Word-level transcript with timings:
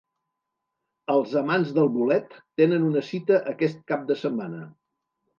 Els 1.15 1.33
amants 1.41 1.73
del 1.75 1.91
bolet 1.97 2.33
tenen 2.61 2.87
una 2.87 3.03
cita 3.09 3.37
aquest 3.51 3.83
cap 3.93 4.07
de 4.13 4.17
setmana. 4.23 4.63